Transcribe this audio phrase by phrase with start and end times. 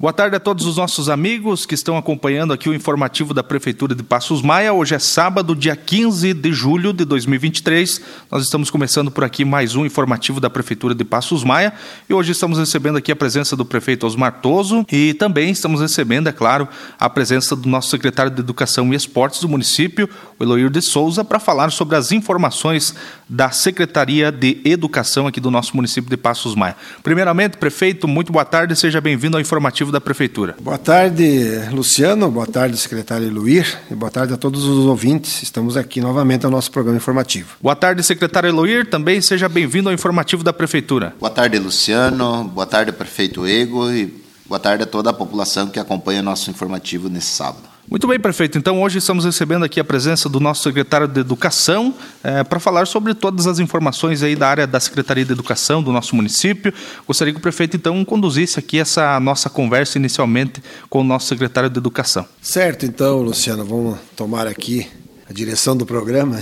[0.00, 3.94] Boa tarde a todos os nossos amigos que estão acompanhando aqui o informativo da Prefeitura
[3.94, 4.72] de Passos Maia.
[4.72, 8.00] Hoje é sábado, dia 15 de julho de 2023.
[8.30, 11.74] Nós estamos começando por aqui mais um informativo da Prefeitura de Passos Maia
[12.08, 16.30] e hoje estamos recebendo aqui a presença do prefeito Osmar Toso e também estamos recebendo,
[16.30, 16.66] é claro,
[16.98, 20.08] a presença do nosso secretário de Educação e Esportes do município,
[20.38, 22.94] o Eloir de Souza, para falar sobre as informações
[23.28, 26.74] da Secretaria de Educação aqui do nosso município de Passos Maia.
[27.02, 30.56] Primeiramente, prefeito, muito boa tarde, seja bem-vindo ao informativo da Prefeitura.
[30.60, 32.30] Boa tarde, Luciano.
[32.30, 33.66] Boa tarde, secretário Eloir.
[33.90, 35.42] E boa tarde a todos os ouvintes.
[35.42, 37.56] Estamos aqui novamente no nosso programa informativo.
[37.60, 38.88] Boa tarde, secretário Eloir.
[38.88, 41.14] Também seja bem-vindo ao informativo da Prefeitura.
[41.18, 42.44] Boa tarde, Luciano.
[42.44, 43.90] Boa tarde, prefeito Ego.
[43.90, 44.12] E
[44.46, 47.69] boa tarde a toda a população que acompanha nosso informativo nesse sábado.
[47.90, 48.56] Muito bem, prefeito.
[48.56, 52.86] Então, hoje estamos recebendo aqui a presença do nosso secretário de Educação é, para falar
[52.86, 56.72] sobre todas as informações aí da área da Secretaria de Educação do nosso município.
[57.04, 61.68] Gostaria que o prefeito, então, conduzisse aqui essa nossa conversa inicialmente com o nosso secretário
[61.68, 62.24] de Educação.
[62.40, 64.86] Certo, então, Luciano, vamos tomar aqui
[65.28, 66.40] a direção do programa.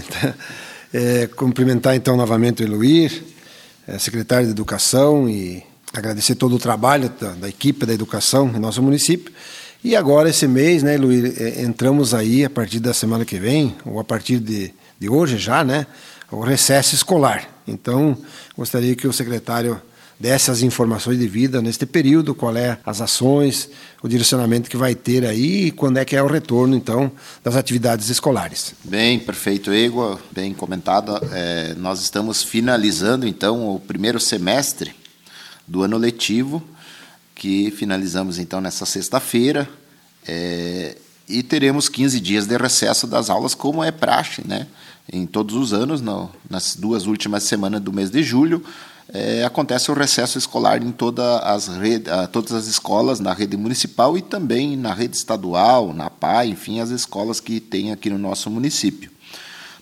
[0.92, 3.24] É, cumprimentar, então, novamente o Eluir,
[3.86, 5.62] é, secretário de Educação, e
[5.94, 9.32] agradecer todo o trabalho da, da equipe da educação no nosso município.
[9.82, 13.76] E agora, esse mês, né, Luiz, é, entramos aí a partir da semana que vem,
[13.84, 15.86] ou a partir de, de hoje já, né,
[16.30, 17.48] o recesso escolar.
[17.66, 18.16] Então,
[18.56, 19.80] gostaria que o secretário
[20.18, 23.70] desse as informações devidas neste período, qual é as ações,
[24.02, 27.10] o direcionamento que vai ter aí e quando é que é o retorno, então,
[27.44, 28.74] das atividades escolares.
[28.82, 31.20] Bem, perfeito, Ego, bem comentado.
[31.32, 34.92] É, nós estamos finalizando, então, o primeiro semestre
[35.66, 36.62] do ano letivo,
[37.38, 39.66] que finalizamos então nessa sexta-feira.
[40.26, 40.96] É,
[41.28, 44.66] e teremos 15 dias de recesso das aulas, como é praxe, né?
[45.10, 48.62] Em todos os anos, no, nas duas últimas semanas do mês de julho,
[49.10, 54.18] é, acontece o recesso escolar em toda as rede, todas as escolas na rede municipal
[54.18, 58.50] e também na rede estadual, na PAI, enfim, as escolas que tem aqui no nosso
[58.50, 59.10] município.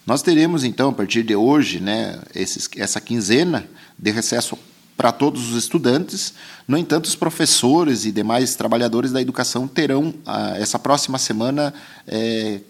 [0.06, 3.66] Nós teremos, então, a partir de hoje, né, esses, essa quinzena
[3.98, 4.56] de recesso
[4.96, 6.32] para todos os estudantes.
[6.66, 11.74] No entanto, os professores e demais trabalhadores da educação terão ah, essa próxima semana
[12.06, 12.60] é,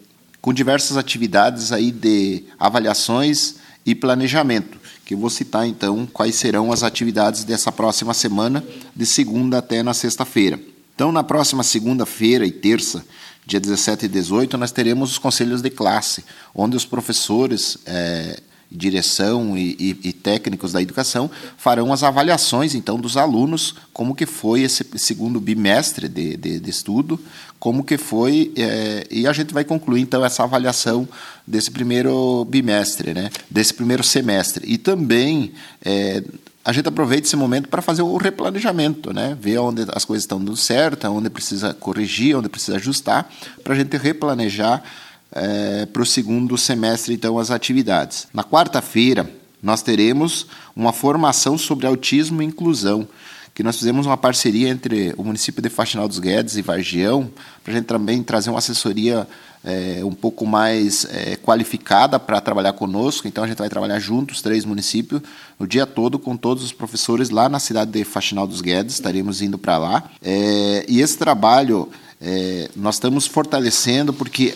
[0.41, 3.55] com diversas atividades aí de avaliações
[3.85, 8.63] e planejamento, que eu vou citar então quais serão as atividades dessa próxima semana,
[8.95, 10.59] de segunda até na sexta-feira.
[10.93, 13.05] Então, na próxima segunda-feira e terça,
[13.45, 19.57] dia 17 e 18, nós teremos os conselhos de classe, onde os professores é, direção
[19.57, 24.61] e, e, e, técnicos da educação farão as avaliações então dos alunos como que foi
[24.61, 27.19] esse segundo bimestre de, de, de estudo
[27.59, 31.07] como que foi é, e a gente vai concluir então essa avaliação
[31.45, 36.21] desse primeiro bimestre né desse primeiro semestre e também é,
[36.67, 39.37] a gente aproveita esse momento para fazer o replanejamento, né?
[39.39, 43.31] ver onde as coisas estão dando certo, onde precisa corrigir, onde precisa ajustar,
[43.63, 44.83] para a gente replanejar
[45.31, 48.27] é, para o segundo semestre, então, as atividades.
[48.33, 49.29] Na quarta-feira,
[49.61, 53.07] nós teremos uma formação sobre autismo e inclusão,
[53.53, 57.29] que nós fizemos uma parceria entre o município de Faxinal dos Guedes e Vargião,
[57.63, 59.27] para a gente também trazer uma assessoria
[59.63, 63.27] é, um pouco mais é, qualificada para trabalhar conosco.
[63.27, 65.21] Então, a gente vai trabalhar juntos, três municípios,
[65.57, 69.41] o dia todo, com todos os professores lá na cidade de Faxinal dos Guedes, estaremos
[69.41, 70.03] indo para lá.
[70.21, 71.89] É, e esse trabalho
[72.21, 74.53] é, nós estamos fortalecendo porque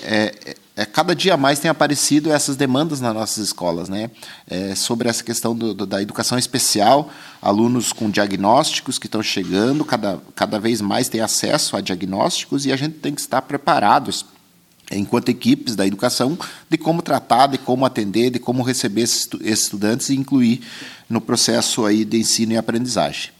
[0.75, 4.09] é, cada dia mais tem aparecido essas demandas nas nossas escolas, né?
[4.49, 7.09] É, sobre essa questão do, do, da educação especial,
[7.41, 12.71] alunos com diagnósticos que estão chegando, cada, cada vez mais tem acesso a diagnósticos e
[12.71, 14.25] a gente tem que estar preparados
[14.91, 16.37] enquanto equipes da educação,
[16.69, 20.61] de como tratar, de como atender, de como receber esses, estudantes e incluir
[21.09, 23.31] no processo aí de ensino e aprendizagem.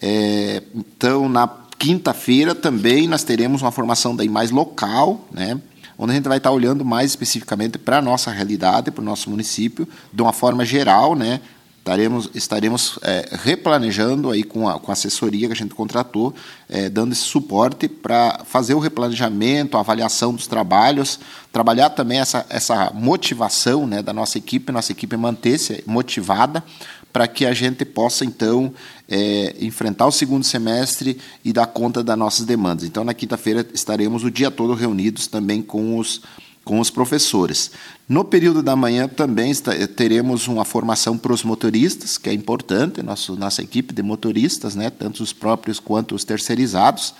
[0.00, 1.48] É, então, na
[1.78, 5.60] quinta-feira também nós teremos uma formação daí mais local, né?
[5.98, 9.28] Onde a gente vai estar olhando mais especificamente para a nossa realidade, para o nosso
[9.28, 11.40] município, de uma forma geral, né?
[11.88, 16.34] Estaremos, estaremos é, replanejando aí com a, com a assessoria que a gente contratou,
[16.68, 21.18] é, dando esse suporte para fazer o replanejamento, a avaliação dos trabalhos,
[21.50, 26.62] trabalhar também essa, essa motivação né, da nossa equipe, nossa equipe manter-se motivada
[27.10, 28.70] para que a gente possa, então,
[29.08, 32.84] é, enfrentar o segundo semestre e dar conta das nossas demandas.
[32.84, 36.20] Então, na quinta-feira, estaremos o dia todo reunidos também com os,
[36.68, 37.70] com os professores.
[38.06, 39.50] No período da manhã também
[39.96, 44.90] teremos uma formação para os motoristas, que é importante, nosso, nossa equipe de motoristas, né,
[44.90, 47.14] tanto os próprios quanto os terceirizados.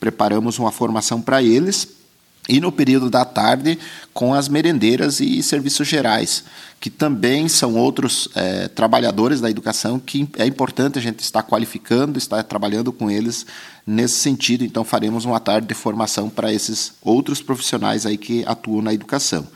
[0.00, 1.86] Preparamos uma formação para eles
[2.48, 3.78] e no período da tarde
[4.12, 6.44] com as merendeiras e serviços gerais,
[6.78, 12.18] que também são outros é, trabalhadores da educação que é importante a gente estar qualificando,
[12.18, 13.46] estar trabalhando com eles
[13.86, 14.64] nesse sentido.
[14.64, 19.46] Então faremos uma tarde de formação para esses outros profissionais aí que atuam na educação.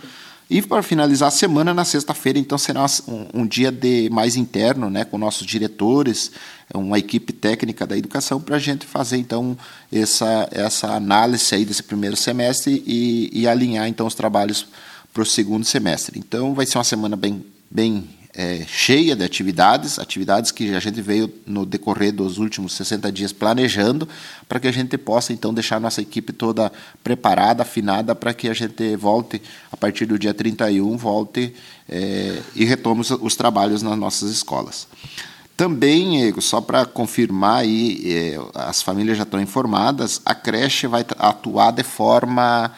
[0.51, 4.89] E para finalizar a semana, na sexta-feira, então será um, um, dia de mais interno,
[4.89, 6.33] né, com nossos diretores,
[6.73, 9.57] uma equipe técnica da educação, para a gente fazer então
[9.93, 14.67] essa, essa análise aí desse primeiro semestre e, e alinhar então os trabalhos
[15.13, 16.19] para o segundo semestre.
[16.19, 21.01] Então vai ser uma semana bem, bem é, cheia de atividades, atividades que a gente
[21.01, 24.09] veio no decorrer dos últimos 60 dias planejando,
[24.49, 26.71] para que a gente possa então deixar nossa equipe toda
[27.03, 29.43] preparada, afinada, para que a gente volte,
[29.73, 31.55] a partir do dia 31, volte
[31.89, 34.87] é, e retome os, os, trabalhos nas nossas escolas.
[35.57, 41.73] Também, só para confirmar aí, é, as famílias já estão informadas, a creche vai atuar
[41.73, 42.71] de forma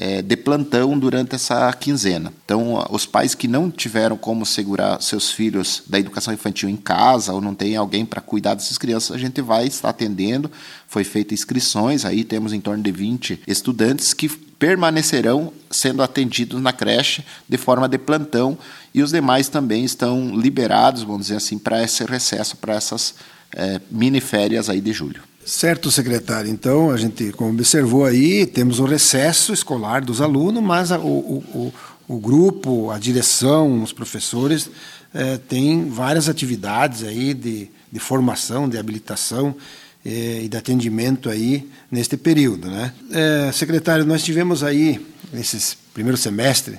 [0.00, 2.32] é, de plantão durante essa quinzena.
[2.44, 7.32] Então, os pais que não tiveram como segurar seus filhos da educação infantil em casa
[7.32, 10.48] ou não tem alguém para cuidar dessas crianças, a gente vai estar atendendo.
[10.86, 16.72] Foi feita inscrições, aí temos em torno de 20 estudantes que permanecerão sendo atendidos na
[16.72, 18.56] creche de forma de plantão
[18.94, 23.16] e os demais também estão liberados, vamos dizer assim, para esse recesso, para essas
[23.52, 25.22] é, mini férias aí de julho.
[25.48, 26.50] Certo, secretário.
[26.50, 31.38] Então, a gente, como observou aí, temos o recesso escolar dos alunos, mas a, o,
[31.38, 31.72] o,
[32.06, 34.70] o, grupo, a direção, os professores
[35.14, 39.56] é, têm várias atividades aí de, de formação, de habilitação
[40.04, 42.92] é, e de atendimento aí neste período, né?
[43.10, 45.00] É, secretário, nós tivemos aí
[45.32, 46.78] nesse primeiro semestre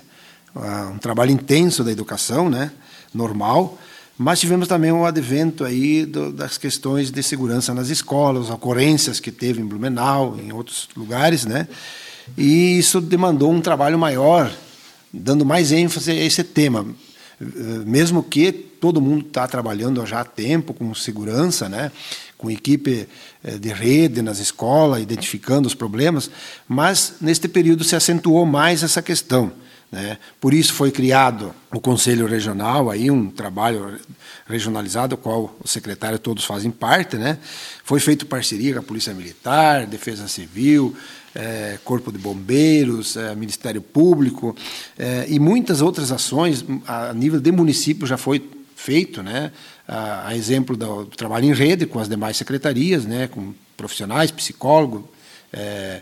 [0.93, 2.71] um trabalho intenso da educação, né?
[3.11, 3.79] Normal
[4.19, 9.31] mas tivemos também o advento aí do, das questões de segurança nas escolas, ocorrências que
[9.31, 11.69] teve em Blumenau, em outros lugares, né?
[12.37, 14.51] E isso demandou um trabalho maior,
[15.13, 16.85] dando mais ênfase a esse tema,
[17.85, 21.89] mesmo que todo mundo está trabalhando já há tempo com segurança, né?
[22.37, 23.07] com equipe
[23.43, 26.29] eh, de rede nas escolas, identificando os problemas,
[26.67, 29.51] mas neste período se acentuou mais essa questão.
[29.91, 30.17] Né?
[30.39, 33.99] Por isso foi criado o Conselho Regional, aí um trabalho
[34.47, 37.17] regionalizado, qual os secretários todos fazem parte.
[37.17, 37.39] Né?
[37.83, 40.95] Foi feito parceria com a Polícia Militar, Defesa Civil,
[41.33, 44.55] é, Corpo de Bombeiros, é, Ministério Público
[44.97, 49.51] é, e muitas outras ações a nível de município já foi feito, né?
[49.87, 53.27] a, a exemplo do, do, trabalho em rede com as demais secretarias, né?
[53.27, 55.03] com profissionais, psicólogos,
[55.51, 56.01] é,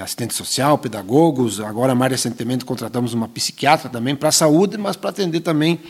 [0.00, 1.60] assistente social, pedagogos.
[1.60, 5.80] Agora, mais recentemente, contratamos uma psiquiatra também para a saúde, mas para atender também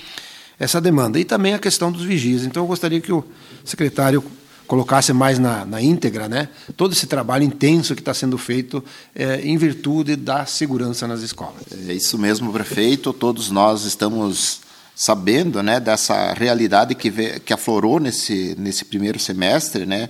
[0.58, 1.18] essa demanda.
[1.18, 2.44] E também a questão dos vigias.
[2.44, 3.24] Então, eu gostaria que o
[3.64, 4.22] secretário
[4.66, 9.40] colocasse mais na, na íntegra né, todo esse trabalho intenso que está sendo feito é,
[9.42, 11.62] em virtude da segurança nas escolas.
[11.88, 13.12] É isso mesmo, prefeito.
[13.12, 14.60] Todos nós estamos
[14.94, 20.08] sabendo né, dessa realidade que, vê, que aflorou nesse, nesse primeiro semestre, né,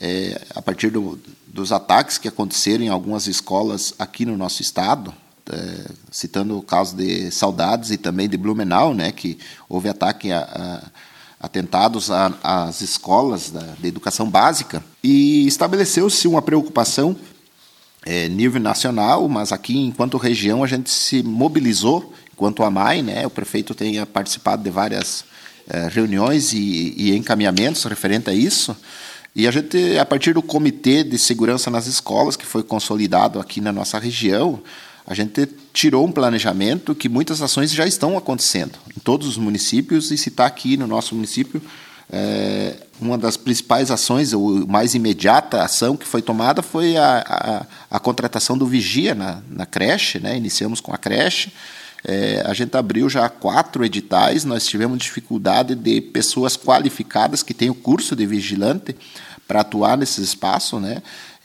[0.00, 5.12] é, a partir do, dos ataques que aconteceram em algumas escolas aqui no nosso estado,
[5.50, 10.40] é, citando o caso de Saudades e também de Blumenau, né, que houve ataque a,
[10.40, 11.08] a
[11.40, 12.10] atentados
[12.42, 17.16] às escolas da, de educação básica, e estabeleceu-se uma preocupação
[18.04, 23.26] é, nível nacional, mas aqui, enquanto região, a gente se mobilizou, enquanto a MAI, né,
[23.26, 25.24] o prefeito tenha participado de várias
[25.68, 28.76] é, reuniões e, e encaminhamentos referente a isso,
[29.34, 33.60] e a gente, a partir do Comitê de Segurança nas Escolas, que foi consolidado aqui
[33.60, 34.60] na nossa região,
[35.06, 40.10] a gente tirou um planejamento que muitas ações já estão acontecendo em todos os municípios,
[40.10, 41.62] e se está aqui no nosso município,
[42.10, 47.96] é, uma das principais ações, ou mais imediata ação que foi tomada foi a, a,
[47.96, 50.36] a contratação do vigia na, na creche, né?
[50.36, 51.52] iniciamos com a creche,
[52.04, 57.70] é, a gente abriu já quatro editais, nós tivemos dificuldade de pessoas qualificadas que têm
[57.70, 58.96] o curso de vigilante
[59.46, 61.02] para atuar nesse espaço, né?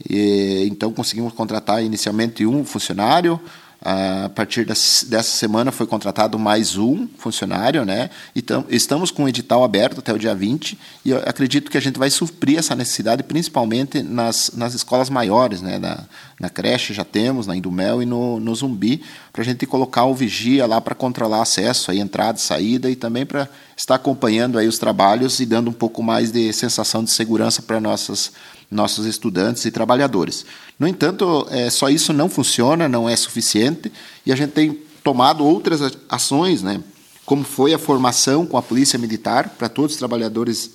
[0.10, 3.40] E, então conseguimos contratar inicialmente um funcionário,
[3.86, 8.10] a partir dessa semana foi contratado mais um funcionário, né?
[8.34, 12.00] Então, estamos com o edital aberto até o dia 20 e acredito que a gente
[12.00, 15.78] vai suprir essa necessidade principalmente nas, nas escolas maiores, né?
[15.80, 16.06] Na,
[16.40, 20.16] na creche já temos, na Indumel e no, no Zumbi, para a gente colocar o
[20.16, 24.68] vigia lá para controlar acesso, aí, entrada e saída e também para estar acompanhando aí
[24.68, 28.32] os trabalhos e dando um pouco mais de sensação de segurança para nossas
[28.74, 30.46] nossos estudantes e trabalhadores.
[30.80, 33.92] No entanto, é, só isso não funciona, não é suficiente,
[34.26, 36.82] e a gente tem tomado outras ações, né,
[37.26, 40.72] como foi a formação com a Polícia Militar para todos os trabalhadores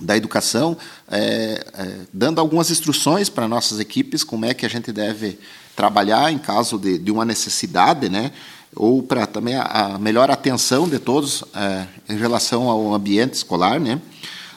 [0.00, 0.76] da educação,
[1.10, 5.38] é, é, dando algumas instruções para nossas equipes como é que a gente deve
[5.74, 8.32] trabalhar em caso de, de uma necessidade, né?
[8.74, 13.80] ou para também a, a, melhor atenção de todos é, em relação ao ambiente escolar.
[13.80, 14.00] Né?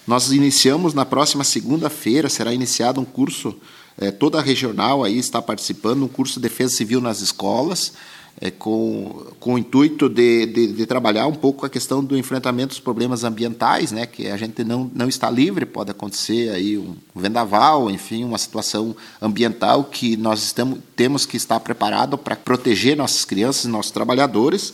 [0.09, 3.55] Nós iniciamos na próxima segunda-feira, será iniciado um curso,
[3.95, 7.93] é, toda a regional aí está participando, um curso de defesa civil nas escolas,
[8.41, 12.69] é, com, com o intuito de, de, de, trabalhar um pouco a questão do enfrentamento
[12.69, 16.95] dos problemas ambientais, né, que a gente não, não está livre, pode acontecer aí um
[17.15, 23.25] vendaval, enfim, uma situação ambiental que nós estamos, temos que estar preparado para proteger nossas
[23.25, 24.73] crianças e nossos trabalhadores.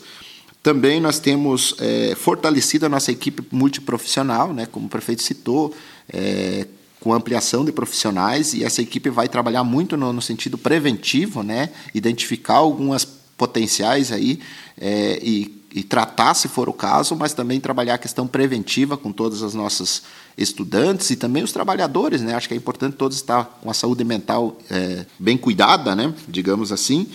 [0.66, 5.72] Também nós temos é, fortalecido a nossa equipe multiprofissional, né, como o prefeito citou,
[6.12, 6.66] é,
[7.00, 11.70] com ampliação de profissionais, e essa equipe vai trabalhar muito no, no sentido preventivo, né,
[11.94, 13.06] identificar algumas
[13.38, 14.40] potenciais aí
[14.82, 19.12] é, e, e, tratar, se for o caso, mas também trabalhar a questão preventiva com
[19.12, 20.02] todas as nossas
[20.36, 22.34] estudantes e também os trabalhadores, né?
[22.34, 26.12] Acho que é importante todos estar com a saúde mental é, bem cuidada, né?
[26.28, 27.08] Digamos assim.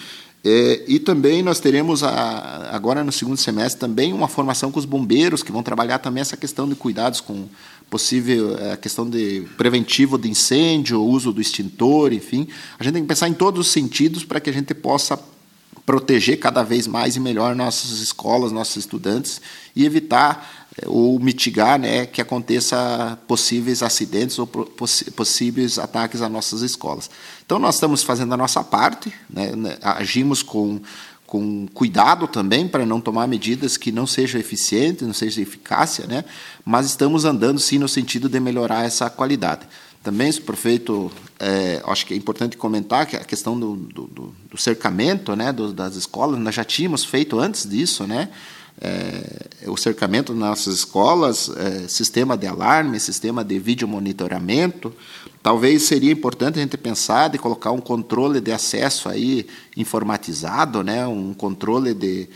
[0.43, 4.87] É, e também nós teremos a, agora no segundo semestre também uma formação com os
[4.87, 7.47] bombeiros que vão trabalhar também essa questão de cuidados com
[7.91, 12.49] possível é, a questão de preventivo de incêndio, uso do extintor, enfim.
[12.79, 15.19] A gente tem que pensar em todos os sentidos para que a gente possa
[15.85, 19.43] proteger cada vez mais e melhor nossas escolas, nossos estudantes
[19.75, 27.11] e evitar ou mitigar né, que aconteça possíveis acidentes ou possíveis ataques às nossas escolas.
[27.45, 30.81] Então, nós estamos fazendo a nossa parte, né, né, agimos com,
[31.27, 36.25] com cuidado também para não tomar medidas que não sejam eficientes, não sejam eficácia, né,
[36.65, 39.67] mas estamos andando sim no sentido de melhorar essa qualidade.
[40.03, 45.37] Também, prefeito, é, acho que é importante comentar que a questão do, do, do cercamento
[45.37, 48.31] né, do, das escolas, nós já tínhamos feito antes disso, né?
[48.83, 54.93] É, o cercamento das nossas escolas, é, sistema de alarme, sistema de vídeo monitoramento.
[55.43, 59.47] Talvez seria importante a gente pensar de colocar um controle de acesso aí
[59.77, 61.07] informatizado, né?
[61.07, 62.29] um controle de,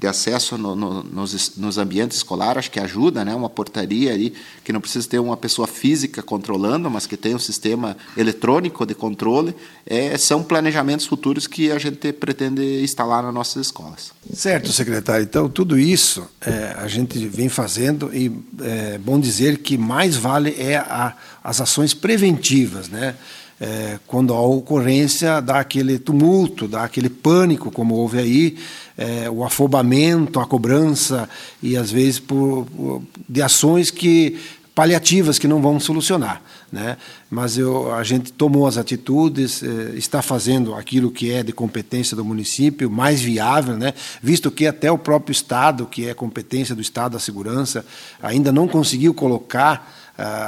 [0.00, 3.34] de acesso no, no, nos, nos, ambientes escolares, acho que ajuda, né?
[3.34, 4.32] Uma portaria aí
[4.64, 8.94] que não precisa ter uma pessoa física controlando, mas que tem um sistema eletrônico de
[8.94, 9.54] controle,
[9.84, 14.12] é, são planejamentos futuros que a gente pretende instalar nas nossas escolas.
[14.32, 15.22] Certo, secretário.
[15.22, 20.56] Então, tudo isso é, a gente vem fazendo e é bom dizer que mais vale
[20.58, 21.14] é a,
[21.44, 23.16] as ações preventivas, né?
[23.60, 28.56] É, quando a ocorrência dá aquele tumulto, dá aquele pânico, como houve aí,
[28.96, 31.28] é, o afobamento, a cobrança
[31.62, 34.38] e às vezes por, por, de ações que
[34.74, 36.40] paliativas que não vão solucionar,
[36.72, 36.96] né?
[37.28, 42.16] Mas eu, a gente tomou as atitudes, eh, está fazendo aquilo que é de competência
[42.16, 43.92] do município mais viável, né?
[44.22, 47.84] Visto que até o próprio estado, que é competência do estado da segurança,
[48.22, 49.99] ainda não conseguiu colocar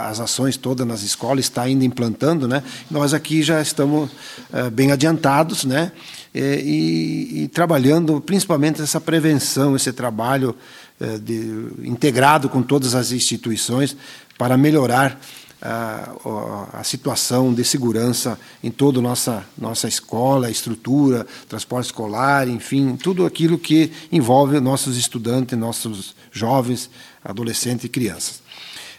[0.09, 2.62] as ações todas nas escolas, está ainda implantando, né?
[2.91, 4.11] Nós aqui já estamos
[4.52, 5.93] ah, bem adiantados, né?
[6.35, 10.57] E, e, trabalhando principalmente essa prevenção, esse trabalho
[10.99, 13.95] eh, de, integrado com todas as instituições
[14.38, 15.21] para melhorar
[15.61, 22.97] a, a, situação de segurança em toda a nossa, nossa escola, estrutura, transporte escolar, enfim,
[22.97, 26.91] tudo aquilo que envolve nossos estudantes, nossos jovens,
[27.25, 28.43] adolescentes e crianças.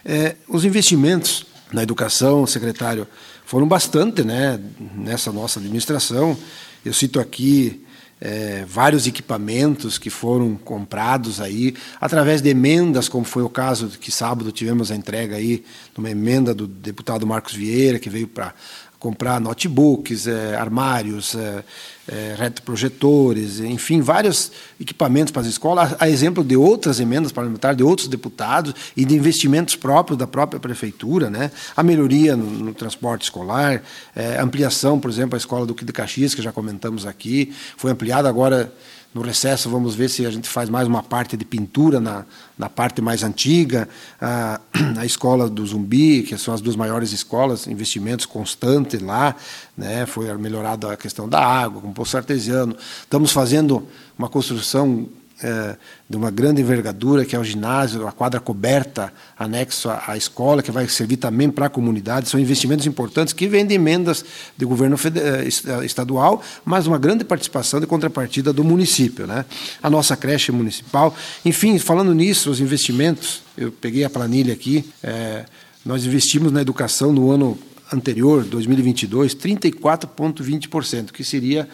[0.04, 3.06] É, os investimentos na educação, secretário,
[3.44, 4.60] foram bastante né,
[4.94, 6.36] nessa nossa administração.
[6.84, 7.84] Eu cito aqui
[8.20, 14.10] é, vários equipamentos que foram comprados aí através de emendas, como foi o caso que
[14.10, 15.64] sábado tivemos a entrega aí,
[15.96, 18.54] uma emenda do deputado Marcos Vieira, que veio para
[19.04, 21.62] comprar notebooks, é, armários, é,
[22.08, 27.82] é, retroprojetores, enfim, vários equipamentos para as escolas, a exemplo de outras emendas parlamentares, de
[27.82, 31.50] outros deputados e de investimentos próprios da própria prefeitura, né?
[31.76, 33.82] a melhoria no, no transporte escolar,
[34.16, 38.26] é, ampliação, por exemplo, a escola do de Caxias, que já comentamos aqui, foi ampliada
[38.26, 38.72] agora
[39.14, 42.26] no recesso, vamos ver se a gente faz mais uma parte de pintura na,
[42.58, 43.88] na parte mais antiga.
[44.20, 44.60] A,
[44.98, 49.36] a escola do Zumbi, que são as duas maiores escolas, investimentos constantes lá.
[49.76, 52.76] Né, foi melhorada a questão da água, com poço artesiano.
[53.02, 53.86] Estamos fazendo
[54.18, 55.08] uma construção
[55.42, 55.76] é,
[56.08, 60.62] de uma grande envergadura, que é o ginásio, a quadra coberta, anexo à, à escola,
[60.62, 62.28] que vai servir também para a comunidade.
[62.28, 64.24] São investimentos importantes que vêm de emendas
[64.56, 69.26] do governo eh, eh, estadual, mas uma grande participação de contrapartida do município.
[69.26, 69.44] Né?
[69.82, 71.14] A nossa creche municipal.
[71.44, 75.44] Enfim, falando nisso, os investimentos, eu peguei a planilha aqui, é,
[75.84, 77.58] nós investimos na educação no ano
[77.92, 81.68] anterior, 2022, 34,20%, que seria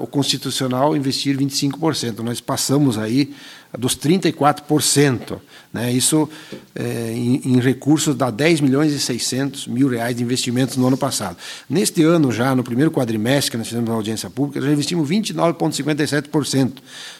[0.00, 2.18] o constitucional investir 25%.
[2.18, 3.34] Nós passamos aí
[3.78, 5.40] dos 34%.
[5.72, 5.92] Né?
[5.92, 6.28] Isso
[6.74, 10.96] é, em, em, recursos dá 10 milhões e 600 mil reais de investimentos no ano
[10.96, 11.36] passado.
[11.68, 16.72] Neste ano, já no primeiro quadrimestre que nós fizemos na audiência pública, já investimos 29,57%.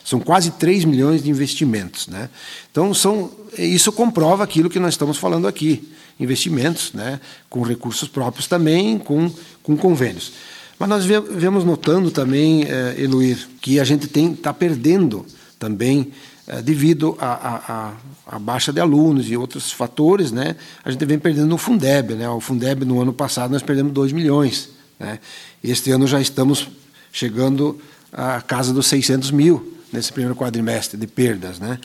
[0.04, 2.07] São quase 3 milhões de investimentos.
[2.07, 2.28] Né?
[2.71, 5.90] Então, são, isso comprova aquilo que nós estamos falando aqui.
[6.21, 7.19] Investimentos né?
[7.49, 9.31] com recursos próprios também, com,
[9.62, 10.33] com convênios.
[10.79, 15.25] Mas nós vemos notando também, eh, Eluir, que a gente está perdendo
[15.59, 16.12] também
[16.45, 17.95] é, devido à
[18.41, 22.14] baixa de alunos e outros fatores, né, a gente vem perdendo no Fundeb.
[22.14, 22.29] Né?
[22.29, 24.71] O Fundeb, no ano passado, nós perdemos 2 milhões.
[24.99, 25.21] Né?
[25.62, 26.69] Este ano já estamos
[27.12, 27.81] chegando
[28.12, 31.61] à casa dos 600 mil nesse primeiro quadrimestre de perdas.
[31.61, 31.79] Né?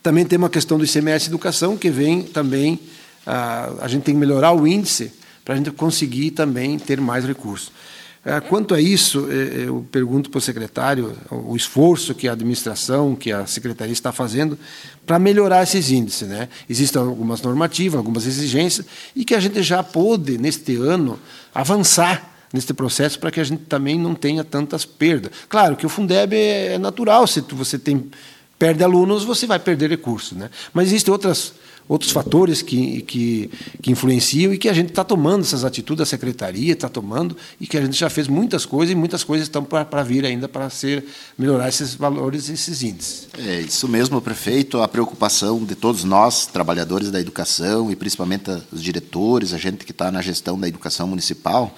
[0.00, 2.78] Também tem uma questão do ICMS Educação, que vem também,
[3.26, 5.12] a, a gente tem que melhorar o índice
[5.44, 7.72] para a gente conseguir também ter mais recursos.
[8.24, 12.32] É, quanto a isso, é, é, eu pergunto para o secretário o esforço que a
[12.32, 14.58] administração, que a secretaria está fazendo
[15.04, 16.26] para melhorar esses índices.
[16.26, 16.48] Né?
[16.68, 21.18] Existem algumas normativas, algumas exigências, e que a gente já pôde, neste ano,
[21.54, 25.32] avançar neste processo para que a gente também não tenha tantas perdas.
[25.48, 28.08] Claro que o Fundeb é natural, se você tem,
[28.56, 30.38] perde alunos, você vai perder recursos.
[30.38, 30.48] Né?
[30.72, 31.52] Mas existem outras
[31.88, 33.50] outros fatores que, que,
[33.82, 37.66] que influenciam e que a gente está tomando essas atitudes, a secretaria está tomando, e
[37.66, 40.70] que a gente já fez muitas coisas e muitas coisas estão para vir ainda para
[40.70, 41.04] ser
[41.38, 43.28] melhorar esses valores, esses índices.
[43.38, 44.80] É isso mesmo, prefeito.
[44.80, 49.92] A preocupação de todos nós, trabalhadores da educação e principalmente os diretores, a gente que
[49.92, 51.74] está na gestão da educação municipal,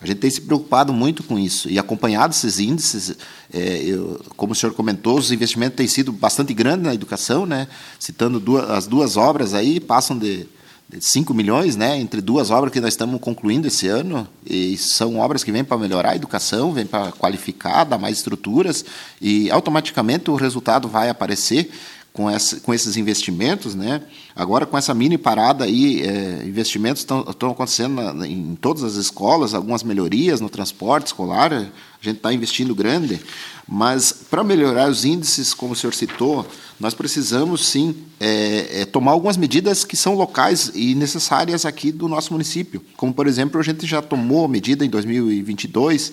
[0.00, 3.14] a gente tem se preocupado muito com isso e acompanhado esses índices.
[3.52, 7.68] É, eu, como o senhor comentou, os investimentos têm sido bastante grandes na educação, né?
[7.98, 10.46] Citando duas, as duas obras aí, passam de,
[10.88, 11.98] de 5 milhões, né?
[11.98, 15.76] Entre duas obras que nós estamos concluindo esse ano, e são obras que vêm para
[15.76, 18.82] melhorar a educação, vêm para qualificar, dar mais estruturas,
[19.20, 21.70] e automaticamente o resultado vai aparecer
[22.12, 24.02] com, essa, com esses investimentos, né?
[24.34, 29.54] Agora com essa mini parada aí, é, investimentos estão acontecendo na, em todas as escolas,
[29.54, 31.66] algumas melhorias no transporte escolar, a
[32.00, 33.20] gente está investindo grande,
[33.68, 36.46] mas para melhorar os índices, como o senhor citou,
[36.78, 42.08] nós precisamos sim é, é, tomar algumas medidas que são locais e necessárias aqui do
[42.08, 46.12] nosso município, como por exemplo a gente já tomou medida em 2022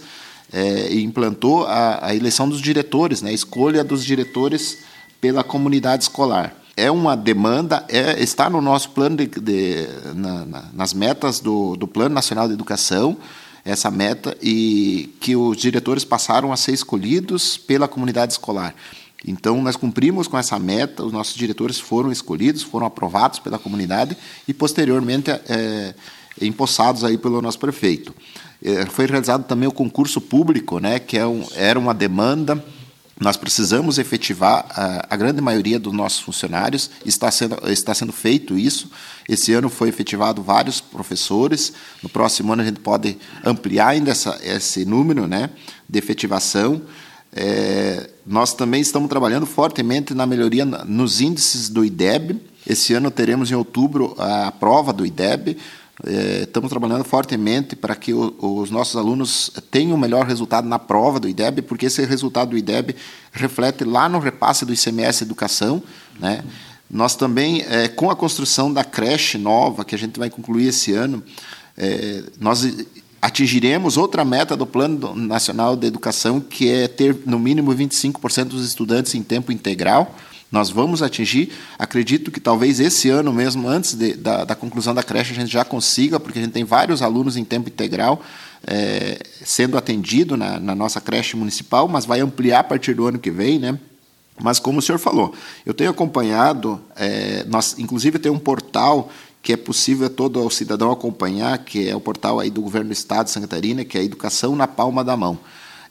[0.54, 3.32] é, e implantou a, a eleição dos diretores, né?
[3.32, 4.80] A escolha dos diretores
[5.20, 6.56] pela comunidade escolar.
[6.76, 11.76] É uma demanda, é, está no nosso plano, de, de na, na, nas metas do,
[11.76, 13.18] do Plano Nacional de Educação,
[13.66, 18.76] essa meta, e que os diretores passaram a ser escolhidos pela comunidade escolar.
[19.26, 24.16] Então, nós cumprimos com essa meta, os nossos diretores foram escolhidos, foram aprovados pela comunidade
[24.48, 25.96] e, posteriormente, é,
[26.40, 28.14] empossados aí pelo nosso prefeito.
[28.64, 32.64] É, foi realizado também o concurso público, né, que é um, era uma demanda
[33.20, 38.58] nós precisamos efetivar a, a, grande maioria dos nossos funcionários, está sendo, está sendo feito
[38.58, 38.92] isso.
[39.28, 44.40] Esse ano foi efetivado vários professores, no próximo ano a gente pode ampliar ainda essa,
[44.44, 45.50] esse número né,
[45.90, 46.82] de efetivação.
[47.34, 52.40] É, nós também estamos trabalhando fortemente na melhoria nos índices do IDEB.
[52.66, 55.58] Esse ano teremos em outubro a prova do IDEB,
[56.08, 60.80] é, estamos trabalhando fortemente para que o, os nossos alunos tenham o melhor resultado na
[60.80, 62.96] prova do IDEB, porque esse resultado do IDEB
[63.32, 65.84] reflete lá no repasse do ICMS Educação.
[66.20, 66.44] Né?
[66.90, 70.94] Nós também, é, com a construção da creche nova, que a gente vai concluir esse
[70.94, 71.22] ano,
[71.78, 72.66] é, nós
[73.22, 78.66] atingiremos outra meta do Plano Nacional de Educação, que é ter no mínimo 25% dos
[78.66, 80.16] estudantes em tempo integral.
[80.52, 85.04] Nós vamos atingir, acredito que talvez esse ano mesmo, antes de, da, da, conclusão da
[85.04, 88.22] creche, a gente já consiga, porque a gente tem vários alunos em tempo integral
[88.66, 93.20] é, sendo atendido na, na, nossa creche municipal, mas vai ampliar a partir do ano
[93.20, 93.78] que vem, né?
[94.40, 95.34] Mas como o senhor falou,
[95.66, 99.10] eu tenho acompanhado, é, nós inclusive tem um portal
[99.42, 102.94] que é possível todo o cidadão acompanhar, que é o portal aí do governo do
[102.94, 105.40] estado de Santa Catarina, que é Educação na Palma da Mão.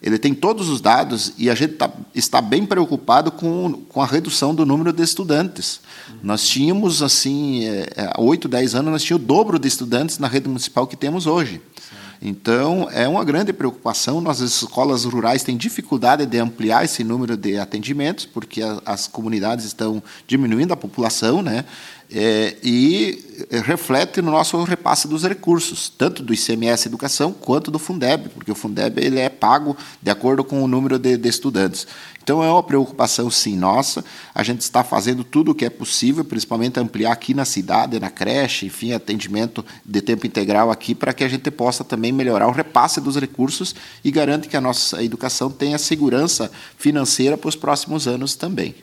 [0.03, 4.07] Ele tem todos os dados e a gente tá, está bem preocupado com, com a
[4.07, 5.81] redução do número de estudantes.
[6.09, 6.17] Uhum.
[6.23, 10.19] Nós tínhamos, assim, é, é, há oito, dez anos, nós tínhamos o dobro de estudantes
[10.19, 11.61] na rede municipal que temos hoje.
[12.21, 14.21] Então, é uma grande preocupação.
[14.21, 20.03] Nossas escolas rurais têm dificuldade de ampliar esse número de atendimentos, porque as comunidades estão
[20.27, 21.65] diminuindo a população, né?
[22.11, 28.29] É, e reflete no nosso repasse dos recursos, tanto do ICMS Educação quanto do Fundeb,
[28.31, 31.87] porque o Fundeb ele é pago de acordo com o número de, de estudantes.
[32.23, 34.05] Então é uma preocupação sim nossa.
[34.35, 38.11] A gente está fazendo tudo o que é possível, principalmente ampliar aqui na cidade, na
[38.11, 42.53] creche, enfim, atendimento de tempo integral aqui, para que a gente possa também melhorar o
[42.53, 48.09] repasse dos recursos e garante que a nossa educação tenha segurança financeira para os próximos
[48.09, 48.75] anos também.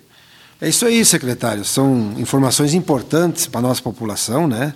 [0.62, 1.66] É isso aí, secretário.
[1.66, 4.74] São informações importantes para a nossa população, né?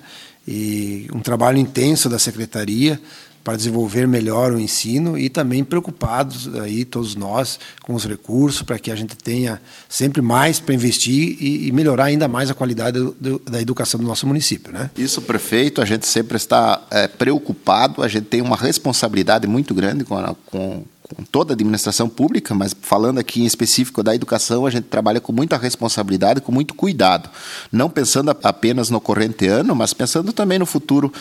[0.47, 2.99] E um trabalho intenso da secretaria
[3.47, 8.77] para desenvolver melhor o ensino e também preocupados aí todos nós com os recursos para
[8.77, 12.99] que a gente tenha sempre mais para investir e, e, melhorar ainda mais a qualidade
[12.99, 14.89] do, do, da educação do nosso município, né?
[14.97, 20.03] Isso, prefeito, a gente sempre está é, preocupado, a gente tem uma responsabilidade muito grande
[20.03, 20.83] com, a, com
[21.15, 25.19] com toda a administração pública, mas falando aqui em específico da educação, a gente trabalha
[25.19, 27.29] com muita responsabilidade, com muito cuidado,
[27.71, 31.11] não pensando apenas no corrente ano, mas pensando também no futuro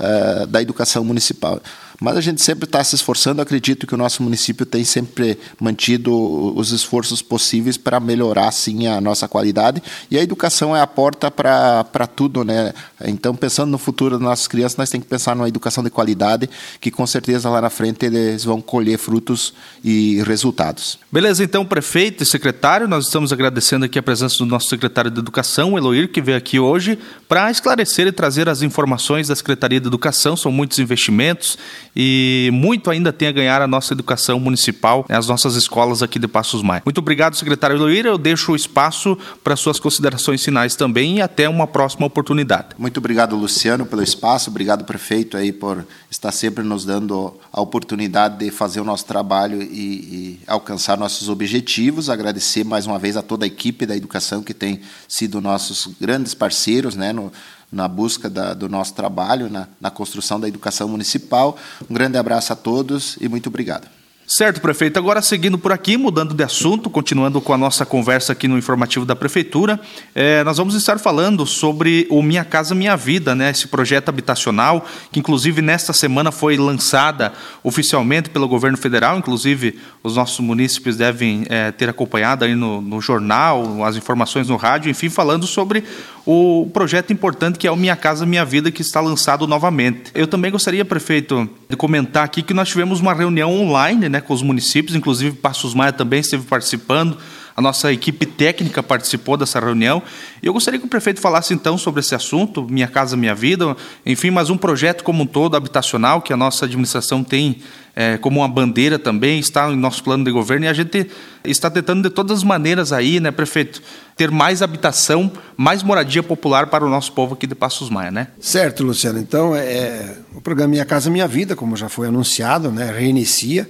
[0.00, 1.60] uh, da educação municipal.
[2.00, 3.40] Mas a gente sempre está se esforçando.
[3.40, 6.12] Acredito que o nosso município tem sempre mantido
[6.56, 9.82] os esforços possíveis para melhorar, sim, a nossa qualidade.
[10.10, 12.72] E a educação é a porta para tudo, né?
[13.04, 16.48] Então, pensando no futuro das nossas crianças, nós temos que pensar numa educação de qualidade,
[16.80, 19.54] que com certeza lá na frente eles vão colher frutos
[19.84, 20.98] e resultados.
[21.10, 25.18] Beleza, então, prefeito e secretário, nós estamos agradecendo aqui a presença do nosso secretário de
[25.18, 29.86] Educação, Eloir, que veio aqui hoje para esclarecer e trazer as informações da Secretaria de
[29.86, 30.36] Educação.
[30.36, 31.58] São muitos investimentos
[31.96, 36.18] e muito ainda tem a ganhar a nossa educação municipal, né, as nossas escolas aqui
[36.18, 36.82] de Passos Maia.
[36.84, 38.10] Muito obrigado, secretário Eloíra.
[38.10, 42.68] Eu deixo o espaço para suas considerações finais também e até uma próxima oportunidade.
[42.76, 44.50] Muito obrigado, Luciano, pelo espaço.
[44.50, 49.62] Obrigado, prefeito, aí por estar sempre nos dando a oportunidade de fazer o nosso trabalho
[49.62, 52.10] e, e alcançar nossos objetivos.
[52.10, 56.34] Agradecer mais uma vez a toda a equipe da educação que tem sido nossos grandes
[56.34, 57.32] parceiros, né, no,
[57.76, 61.56] na busca da, do nosso trabalho, na, na construção da educação municipal.
[61.88, 63.86] Um grande abraço a todos e muito obrigado.
[64.28, 64.98] Certo, prefeito.
[64.98, 69.06] Agora, seguindo por aqui, mudando de assunto, continuando com a nossa conversa aqui no informativo
[69.06, 69.78] da Prefeitura,
[70.16, 74.84] é, nós vamos estar falando sobre o Minha Casa Minha Vida, né, esse projeto habitacional,
[75.12, 81.46] que inclusive nesta semana foi lançada oficialmente pelo governo federal, inclusive os nossos munícipes devem
[81.48, 85.84] é, ter acompanhado aí no, no jornal, as informações no rádio, enfim, falando sobre
[86.26, 90.10] o projeto importante que é o Minha Casa Minha Vida, que está lançado novamente.
[90.12, 94.34] Eu também gostaria, prefeito, de comentar aqui que nós tivemos uma reunião online né, com
[94.34, 97.16] os municípios, inclusive Passos Maia também esteve participando,
[97.56, 100.02] a nossa equipe técnica participou dessa reunião.
[100.42, 104.30] Eu gostaria que o prefeito falasse então sobre esse assunto, Minha Casa Minha Vida, enfim,
[104.30, 107.62] mas um projeto como um todo habitacional que a nossa administração tem
[107.96, 111.10] é, como uma bandeira também, está em nosso plano de governo e a gente
[111.42, 113.80] está tentando de todas as maneiras aí, né, prefeito,
[114.14, 118.28] ter mais habitação, mais moradia popular para o nosso povo aqui de Passos Maia, né?
[118.38, 119.18] Certo, Luciano.
[119.18, 123.66] Então, é, o programa Minha Casa Minha Vida, como já foi anunciado, né, reinicia.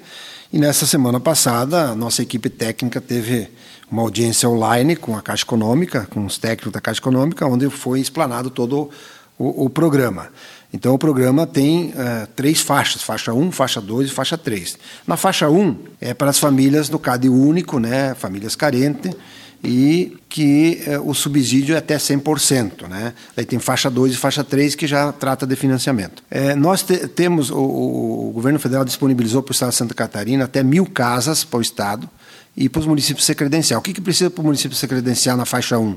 [0.53, 3.49] E nessa semana passada, a nossa equipe técnica teve
[3.90, 8.01] uma audiência online com a Caixa Econômica, com os técnicos da Caixa Econômica, onde foi
[8.01, 8.90] explanado todo
[9.38, 10.29] o, o programa.
[10.72, 14.79] Então, o programa tem uh, três faixas: faixa 1, faixa 2 e faixa 3.
[15.07, 19.14] Na faixa 1 é para as famílias no CAD único, né, famílias carentes,
[19.62, 22.88] e que uh, o subsídio é até 100%.
[22.88, 23.14] Né?
[23.37, 26.23] Aí tem faixa 2 e faixa 3 que já trata de financiamento.
[26.31, 30.45] É, nós te, temos, o, o, governo federal disponibilizou para o Estado de Santa Catarina
[30.45, 32.09] até mil casas para o Estado
[32.57, 33.81] e para os municípios ser credencial.
[33.81, 35.97] O que, que precisa para o município ser credencial na faixa 1?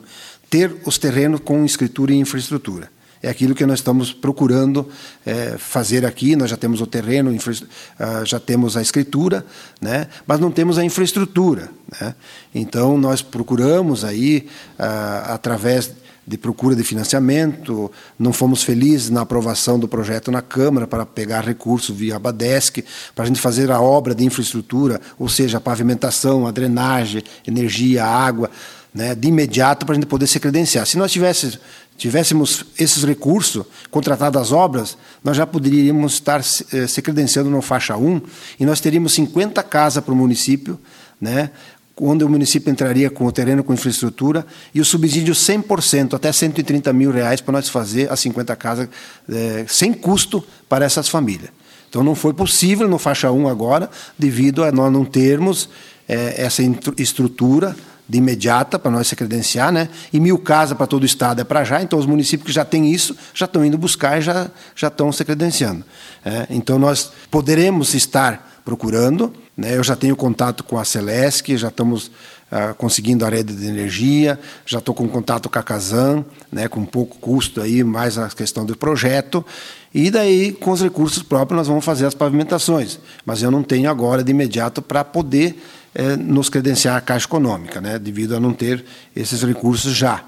[0.49, 2.89] Ter os terrenos com escritura e infraestrutura.
[3.21, 4.87] É aquilo que nós estamos procurando
[5.25, 6.35] é, fazer aqui.
[6.37, 9.45] Nós já temos o terreno, uh, já temos a escritura,
[9.81, 10.07] né?
[10.25, 11.69] mas não temos a infraestrutura.
[11.99, 12.15] Né?
[12.55, 14.47] Então, nós procuramos aí,
[14.79, 15.91] uh, através
[16.25, 21.41] de procura de financiamento, não fomos felizes na aprovação do projeto na Câmara para pegar
[21.41, 26.45] recursos via Abadesc, para a gente fazer a obra de infraestrutura, ou seja, a pavimentação,
[26.45, 28.51] a drenagem, energia, água,
[28.93, 30.85] né, de imediato para a gente poder se credenciar.
[30.85, 31.59] Se nós tivéssemos,
[31.99, 37.97] tivéssemos esses recursos, contratado as obras, nós já poderíamos estar eh, se credenciando no faixa
[37.97, 38.21] 1
[38.59, 40.79] e nós teríamos 50 casas para o município,
[41.19, 41.51] né,
[41.99, 46.93] onde o município entraria com o terreno com infraestrutura e o subsídio 100%, até 130
[46.93, 48.87] mil reais para nós fazer as 50 casas
[49.27, 51.51] é, sem custo para essas famílias.
[51.89, 55.69] Então não foi possível no faixa 1 agora, devido a nós não termos
[56.07, 56.63] é, essa
[56.97, 57.75] estrutura
[58.09, 59.87] de imediata para nós se credenciar, né?
[60.11, 62.65] E mil casas para todo o estado é para já, então os municípios que já
[62.65, 65.85] têm isso já estão indo buscar e já, já estão se credenciando.
[66.25, 69.31] É, então nós poderemos estar procurando.
[69.55, 69.77] Né?
[69.77, 72.07] Eu já tenho contato com a Celesc, já estamos
[72.51, 76.85] uh, conseguindo a rede de energia, já estou com contato com a Casan, né, com
[76.85, 79.45] pouco custo aí, mais a questão do projeto,
[79.93, 83.89] e daí com os recursos próprios nós vamos fazer as pavimentações, mas eu não tenho
[83.89, 85.61] agora de imediato para poder
[85.93, 88.83] eh, nos credenciar a Caixa Econômica, né, devido a não ter
[89.15, 90.23] esses recursos já.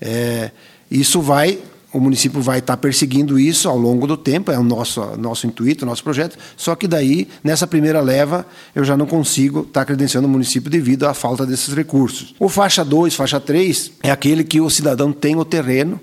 [0.00, 0.50] É,
[0.90, 1.58] isso vai
[1.92, 5.84] o município vai estar perseguindo isso ao longo do tempo, é o nosso, nosso intuito,
[5.84, 10.30] nosso projeto, só que daí, nessa primeira leva, eu já não consigo estar credenciando o
[10.30, 12.34] município devido à falta desses recursos.
[12.38, 16.00] O faixa 2, faixa 3, é aquele que o cidadão tem o terreno,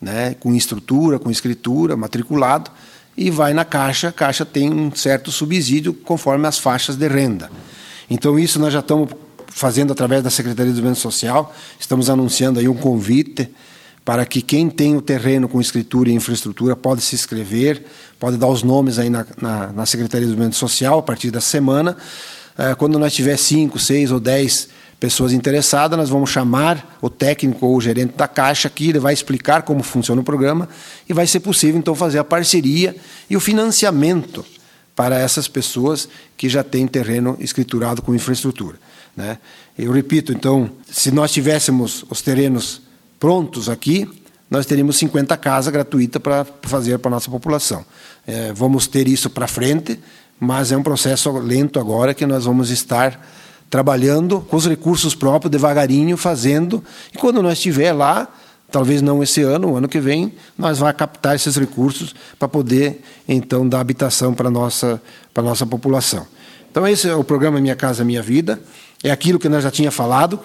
[0.00, 2.70] né, com estrutura, com escritura, matriculado,
[3.16, 7.50] e vai na Caixa, a Caixa tem um certo subsídio conforme as faixas de renda.
[8.10, 9.10] Então, isso nós já estamos
[9.48, 13.48] fazendo através da Secretaria do Desenvolvimento Social, estamos anunciando aí um convite
[14.04, 17.84] para que quem tem o terreno com escritura e infraestrutura pode se inscrever,
[18.18, 21.40] pode dar os nomes aí na, na, na Secretaria do Desenvolvimento Social a partir da
[21.42, 21.96] semana.
[22.56, 24.68] É, quando nós tiver cinco, seis ou dez
[24.98, 29.12] pessoas interessadas, nós vamos chamar o técnico ou o gerente da Caixa aqui, ele vai
[29.12, 30.68] explicar como funciona o programa
[31.08, 32.96] e vai ser possível então fazer a parceria
[33.28, 34.44] e o financiamento
[34.98, 38.80] para essas pessoas que já têm terreno escriturado com infraestrutura.
[39.16, 39.38] Né?
[39.78, 42.82] Eu repito, então, se nós tivéssemos os terrenos
[43.20, 44.10] prontos aqui,
[44.50, 47.86] nós teríamos 50 casas gratuitas para fazer para a nossa população.
[48.26, 50.00] É, vamos ter isso para frente,
[50.40, 53.24] mas é um processo lento agora que nós vamos estar
[53.70, 56.82] trabalhando com os recursos próprios, devagarinho, fazendo,
[57.14, 58.26] e quando nós estiver lá,
[58.70, 63.02] talvez não esse ano, o ano que vem, nós vamos captar esses recursos para poder,
[63.26, 65.00] então, dar habitação para a nossa,
[65.32, 66.26] para nossa população.
[66.70, 68.60] Então, esse é o programa Minha Casa Minha Vida,
[69.02, 70.38] é aquilo que nós já tinha falado,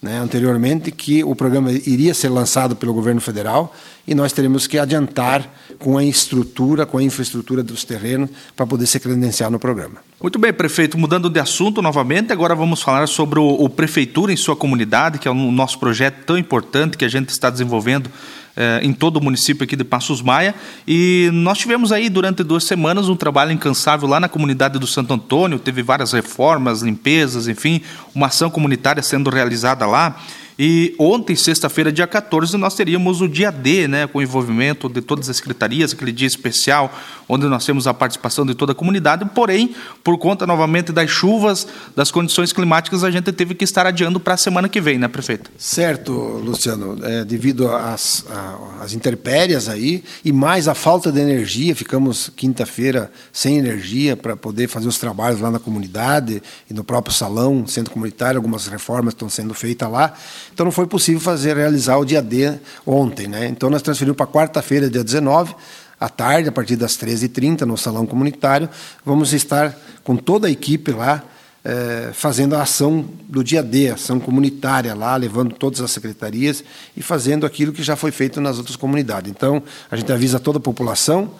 [0.00, 3.74] né, anteriormente que o programa iria ser lançado pelo governo federal
[4.06, 8.86] e nós teremos que adiantar com a estrutura, com a infraestrutura dos terrenos para poder
[8.86, 9.96] se credenciar no programa.
[10.20, 10.96] Muito bem, prefeito.
[10.96, 15.28] Mudando de assunto novamente, agora vamos falar sobre o, o Prefeitura em sua comunidade, que
[15.28, 18.10] é o nosso projeto tão importante que a gente está desenvolvendo
[18.58, 20.52] eh, em todo o município aqui de Passos Maia.
[20.86, 25.14] E nós tivemos aí durante duas semanas um trabalho incansável lá na comunidade do Santo
[25.14, 27.80] Antônio, teve várias reformas, limpezas, enfim,
[28.12, 30.16] uma ação comunitária sendo realizada lá.
[30.58, 35.00] E ontem, sexta-feira, dia 14, nós teríamos o dia D, né, com o envolvimento de
[35.00, 36.92] todas as secretarias, aquele dia especial,
[37.28, 39.24] onde nós temos a participação de toda a comunidade.
[39.32, 44.18] Porém, por conta novamente das chuvas, das condições climáticas, a gente teve que estar adiando
[44.18, 45.48] para a semana que vem, né, prefeito?
[45.56, 46.98] Certo, Luciano.
[47.04, 48.24] É, devido às,
[48.80, 54.66] às intempéries aí e mais a falta de energia, ficamos quinta-feira sem energia para poder
[54.66, 59.28] fazer os trabalhos lá na comunidade e no próprio salão, centro comunitário, algumas reformas estão
[59.28, 60.14] sendo feitas lá.
[60.58, 62.52] Então não foi possível fazer realizar o dia D
[62.84, 63.46] ontem, né?
[63.46, 65.54] Então nós transferimos para quarta-feira, dia 19,
[66.00, 68.68] à tarde, a partir das 13h30, no salão comunitário.
[69.04, 71.22] Vamos estar com toda a equipe lá
[71.64, 76.64] é, fazendo a ação do dia D, ação comunitária lá, levando todas as secretarias
[76.96, 79.30] e fazendo aquilo que já foi feito nas outras comunidades.
[79.30, 81.30] Então, a gente avisa toda a população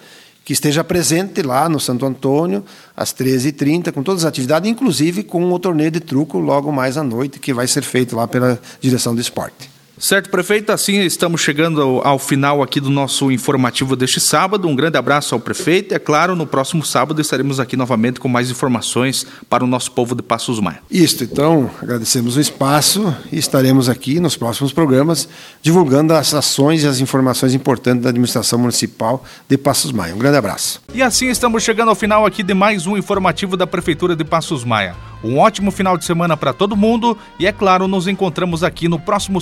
[0.49, 2.65] que esteja presente lá no Santo Antônio,
[2.97, 7.05] às 13h30, com todas as atividades, inclusive com o torneio de truco logo mais à
[7.05, 9.69] noite, que vai ser feito lá pela direção do esporte.
[9.99, 10.71] Certo, prefeito.
[10.71, 14.69] Assim estamos chegando ao, ao, final aqui do nosso informativo deste sábado.
[14.69, 15.95] Um grande abraço ao prefeito.
[15.95, 20.15] É claro, no próximo sábado estaremos aqui novamente com mais informações para o nosso povo
[20.15, 20.81] de Passos Maia.
[20.91, 25.29] Isso, então, agradecemos o espaço e estaremos aqui nos próximos programas
[25.63, 30.15] divulgando as ações e as informações importantes da administração municipal de Passos Maia.
[30.15, 30.81] Um grande abraço.
[30.95, 34.65] E assim estamos chegando ao final aqui de mais um informativo da Prefeitura de Passos
[34.65, 34.95] Maia.
[35.23, 39.01] Um ótimo final de semana para todo mundo e, é claro, nos encontramos aqui no
[39.01, 39.41] próximo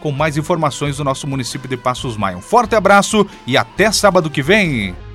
[0.00, 2.36] com mais informações do nosso município de Passos Maia.
[2.36, 5.05] Um forte abraço e até sábado que vem!